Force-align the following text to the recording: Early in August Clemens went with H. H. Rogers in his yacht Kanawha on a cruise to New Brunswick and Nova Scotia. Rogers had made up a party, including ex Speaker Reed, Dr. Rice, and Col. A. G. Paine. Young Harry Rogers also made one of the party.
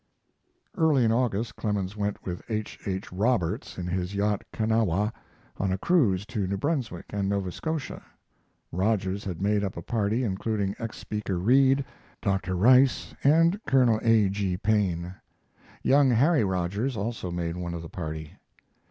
Early 0.75 1.05
in 1.05 1.11
August 1.11 1.55
Clemens 1.57 1.95
went 1.95 2.25
with 2.25 2.41
H. 2.49 2.79
H. 2.87 3.13
Rogers 3.13 3.77
in 3.77 3.85
his 3.85 4.15
yacht 4.15 4.43
Kanawha 4.51 5.13
on 5.57 5.71
a 5.71 5.77
cruise 5.77 6.25
to 6.25 6.47
New 6.47 6.57
Brunswick 6.57 7.05
and 7.11 7.29
Nova 7.29 7.51
Scotia. 7.51 8.03
Rogers 8.71 9.23
had 9.25 9.43
made 9.43 9.63
up 9.63 9.77
a 9.77 9.83
party, 9.83 10.23
including 10.23 10.75
ex 10.79 10.97
Speaker 10.97 11.37
Reed, 11.37 11.85
Dr. 12.19 12.55
Rice, 12.55 13.13
and 13.23 13.63
Col. 13.65 13.99
A. 14.01 14.27
G. 14.29 14.57
Paine. 14.57 15.13
Young 15.83 16.09
Harry 16.09 16.43
Rogers 16.43 16.97
also 16.97 17.29
made 17.29 17.55
one 17.55 17.75
of 17.75 17.83
the 17.83 17.87
party. 17.87 18.33